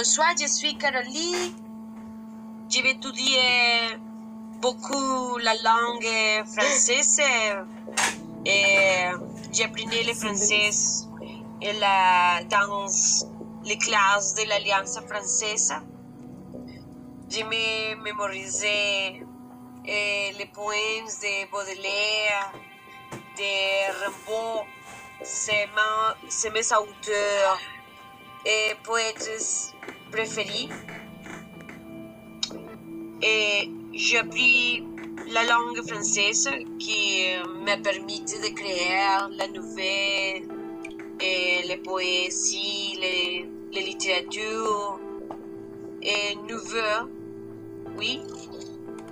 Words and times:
bonsoir, 0.00 0.32
je 0.40 0.46
suis 0.46 0.78
Caroline. 0.78 1.52
Je 2.70 2.82
vais 2.82 2.92
étudier 2.92 3.98
beaucoup 4.62 5.36
la 5.36 5.52
langue 5.56 6.46
française 6.46 7.20
et 8.46 9.04
j'apprenais 9.52 10.02
le 10.04 10.14
français 10.14 10.70
et 11.60 11.72
la, 11.74 12.42
dans 12.44 12.86
les 13.62 13.76
classes 13.76 14.34
de 14.36 14.48
l'Alliance 14.48 14.98
française. 15.06 15.74
Je 17.28 17.42
me 17.44 18.02
mémorisais 18.02 19.22
eh, 19.84 20.32
les 20.38 20.46
poèmes 20.46 21.10
de 21.24 21.50
Baudelaire, 21.50 22.52
de 23.36 23.52
Rimbaud, 24.00 24.64
c'est 25.22 26.50
mes 26.50 26.72
auteurs 26.72 27.60
et 28.44 28.74
poètes 28.84 29.74
préférés. 30.10 30.68
Et 33.22 33.70
j'ai 33.92 34.18
appris 34.18 34.84
la 35.28 35.44
langue 35.44 35.86
française 35.86 36.48
qui 36.78 37.24
m'a 37.64 37.76
permis 37.76 38.20
de 38.20 38.54
créer 38.54 38.96
la 39.36 39.46
nouvelle, 39.48 40.48
et 41.20 41.62
les 41.66 41.76
poésies, 41.76 42.96
les, 42.98 43.48
les 43.72 43.82
littératures 43.82 44.98
et 46.02 46.34
nouvelles. 46.48 47.06
Oui, 47.98 48.20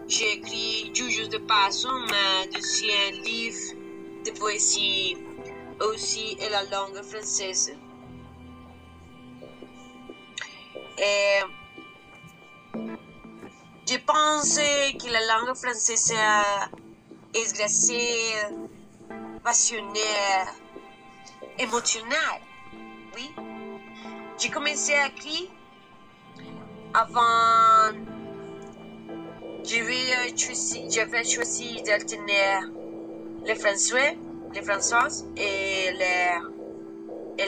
j'ai 0.06 0.32
écrit 0.34 0.90
Juju 0.94 1.28
de 1.28 1.38
Passo, 1.38 1.88
ma 1.88 2.46
deuxième 2.46 3.22
livre 3.22 3.74
de 4.24 4.30
poésie 4.38 5.16
aussi 5.80 6.36
en 6.46 6.50
la 6.50 6.62
langue 6.64 7.02
française. 7.02 7.74
Et 11.00 11.40
je 13.86 13.96
pense 13.98 14.56
que 14.56 15.12
la 15.12 15.20
langue 15.26 15.54
française 15.54 16.12
est 17.34 17.54
gracieuse, 17.54 18.54
passionnelle, 19.44 20.48
émotionnelle. 21.58 22.42
Oui. 23.14 23.30
J'ai 24.38 24.50
commencé 24.50 24.94
à 24.94 25.06
écrire 25.06 25.50
avant. 26.94 27.92
J'avais 29.64 30.36
choisi, 30.36 30.90
choisi 31.24 31.82
d'alterner 31.82 32.60
le 33.46 33.54
français, 33.54 34.18
le 34.54 34.62
français 34.62 35.24
et, 35.36 35.90
et, 37.38 37.44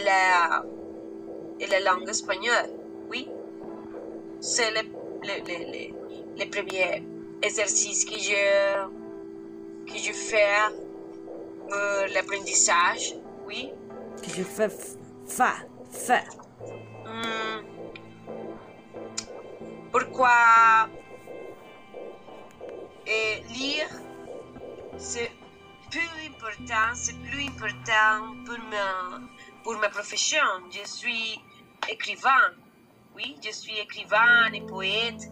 et 1.60 1.66
la 1.66 1.80
langue 1.80 2.08
espagnole. 2.08 2.79
C'est 4.40 4.70
le, 4.70 4.82
le, 5.22 5.34
le, 5.48 5.56
le, 5.72 6.44
le 6.44 6.50
premier 6.50 7.02
exercice 7.42 8.04
que 8.04 8.18
je, 8.18 8.86
que 9.86 9.98
je 9.98 10.12
fais 10.12 10.68
pour 11.68 12.14
l'apprentissage. 12.14 13.14
Oui. 13.46 13.70
Que 14.22 14.30
je 14.30 14.42
fais 14.42 14.68
fa, 15.26 15.54
fa. 15.90 16.20
Hmm. 17.04 17.64
Pourquoi 19.92 20.88
eh, 23.06 23.42
lire, 23.52 23.88
c'est 24.96 25.30
plus 25.90 26.08
important, 26.28 26.94
c'est 26.94 27.18
plus 27.22 27.46
important 27.48 28.34
pour 28.46 28.58
ma, 28.70 29.20
pour 29.64 29.76
ma 29.78 29.88
profession. 29.88 30.38
Je 30.70 30.86
suis 30.88 31.40
écrivain, 31.88 32.54
oui, 33.16 33.36
je 33.44 33.50
suis 33.50 33.78
écrivain 33.78 34.52
et 34.52 34.60
poète 34.60 35.30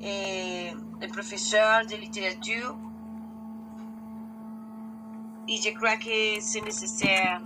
et, 0.00 0.72
et 1.00 1.08
professeur 1.08 1.86
de 1.86 1.96
littérature. 1.96 2.76
Et 5.48 5.56
je 5.56 5.70
crois 5.76 5.96
que 5.96 6.40
c'est 6.40 6.60
nécessaire. 6.60 7.40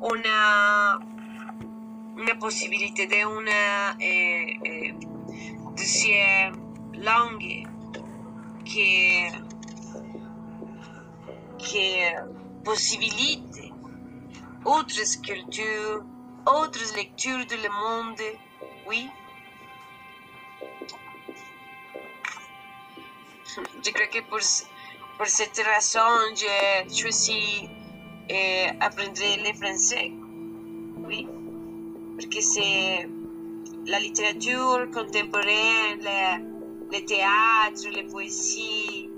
On 0.00 0.14
a 0.28 0.98
una 2.16 2.34
possibilité 2.36 3.06
d'une 3.06 3.48
eh, 4.00 4.58
eh, 4.64 4.94
deuxième 5.76 6.54
langue 6.94 7.66
qui, 8.64 9.24
qui 11.58 11.94
possibilite 12.64 13.72
autres 14.64 15.20
cultures, 15.22 16.04
autres 16.46 16.96
lectures 16.96 17.46
du 17.46 17.56
monde, 17.68 18.20
oui. 18.88 19.10
Je 23.84 23.90
crois 23.90 24.06
que 24.06 24.20
pour, 24.28 24.38
pour 25.18 25.26
cette 25.26 25.56
raison, 25.56 26.00
j'ai 26.34 26.94
choisi 26.94 27.68
eh, 28.28 28.66
apprendre 28.80 29.20
le 29.46 29.52
français, 29.54 30.12
oui. 31.06 31.28
Parce 32.16 32.26
que 32.26 32.40
c'est 32.40 33.08
la 33.86 33.98
littérature 34.00 34.88
contemporaine, 34.92 36.00
le, 36.00 36.96
le 36.96 37.04
théâtre, 37.04 37.88
les 37.94 38.04
poésies 38.04 39.10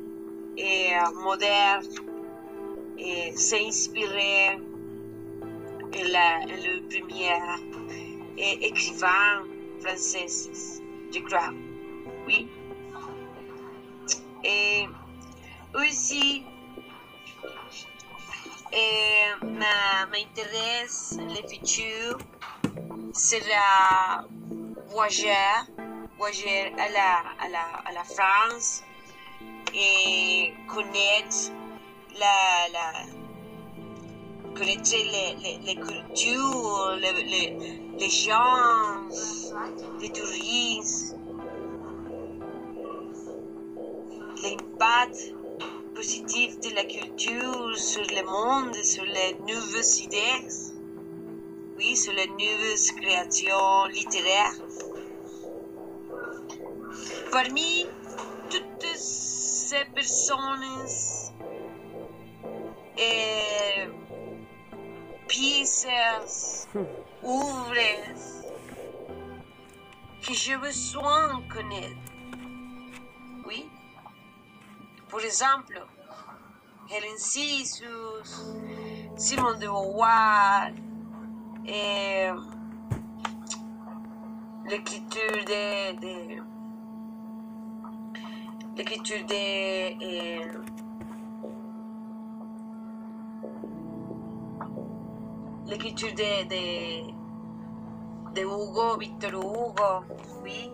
et, 0.56 0.88
euh, 0.94 1.22
modernes, 1.22 1.86
et 2.98 3.32
la, 6.04 6.44
le 6.46 6.80
premier 6.88 7.32
euh, 7.32 8.56
écrivain 8.60 9.44
français, 9.80 10.26
je 11.12 11.20
crois. 11.20 11.50
Oui. 12.26 12.48
Et 14.44 14.86
aussi, 15.74 16.44
et 18.72 19.44
ma- 19.44 20.06
m'intéresse 20.10 21.18
le 21.18 21.48
futur 21.48 22.18
sera 23.12 24.24
voyager, 24.88 25.32
voyager 26.18 26.72
à 26.78 26.88
la, 26.90 27.18
à 27.40 27.48
la, 27.48 27.64
à 27.84 27.92
la 27.92 28.04
France 28.04 28.82
et 29.74 30.52
connaître 30.68 31.52
la 32.18 33.15
connaître 34.56 34.90
les, 34.92 35.36
les, 35.42 35.58
les 35.66 35.74
cultures, 35.74 36.96
les, 37.98 38.08
gens, 38.08 39.06
les 40.00 40.08
touristes, 40.10 41.16
l'impact 44.42 45.34
positif 45.94 46.58
de 46.60 46.74
la 46.74 46.84
culture 46.84 47.76
sur 47.76 48.02
le 48.02 48.22
monde, 48.24 48.74
sur 48.76 49.04
les 49.04 49.34
nouvelles 49.46 50.02
idées 50.02 50.76
oui, 51.76 51.94
sur 51.94 52.12
les 52.14 52.26
nouvelles 52.26 53.00
créations 53.00 53.84
littéraires. 53.92 54.54
Parmi 57.30 57.86
toutes 58.50 58.96
ces 58.96 59.84
personnes 59.94 60.86
et 62.96 63.88
pièces, 65.36 66.68
œuvres 67.22 67.74
que 70.26 70.32
j'ai 70.32 70.56
besoin 70.56 71.38
de 71.38 71.52
connaître. 71.52 71.96
Oui? 73.46 73.68
Por 75.08 75.20
exemple, 75.20 75.82
Helen 76.90 77.18
Sisus, 77.18 78.30
Simone 79.16 79.58
de 79.58 79.68
Beauvoir, 79.68 80.70
et 81.66 82.28
l'écriture 84.68 85.44
de, 85.44 86.00
de 86.00 86.42
l'écriture 88.76 89.24
de 89.26 89.34
eh, 89.34 90.48
l'écriture 95.66 96.14
de, 96.14 96.44
de 96.48 97.26
de 98.36 98.42
Hugo, 98.42 98.98
Victor 98.98 99.32
Hugo, 99.32 100.04
oui, 100.42 100.70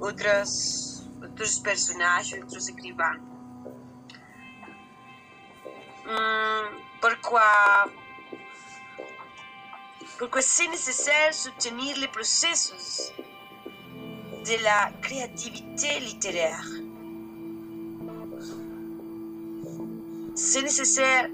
otros, 0.00 1.04
otros 1.22 1.60
personajes, 1.60 2.42
otros 2.42 2.68
écrivains. 2.68 3.20
Hmm, 6.04 6.66
pourquoi 7.00 7.42
Pourquoi 10.18 10.42
c'est 10.42 10.66
nécessaire 10.68 11.32
soutenir 11.32 11.96
les 11.98 12.08
processus 12.08 13.12
de 14.44 14.62
la 14.64 14.90
créativité 15.00 16.00
littéraire. 16.00 16.64
C'est 20.34 20.62
nécessaire 20.62 21.28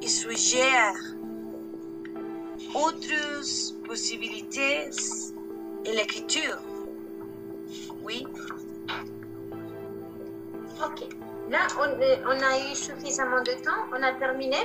de 0.00 0.06
suggérer 0.06 1.15
autres 2.74 3.82
possibilités 3.86 4.88
Et 5.84 5.92
l'écriture. 5.92 6.58
Oui. 8.02 8.26
Ok. 10.84 11.08
Là, 11.48 11.66
on 11.78 12.40
a 12.42 12.70
eu 12.70 12.74
suffisamment 12.74 13.42
de 13.42 13.52
temps. 13.62 13.86
On 13.92 14.02
a 14.02 14.12
terminé. 14.12 14.58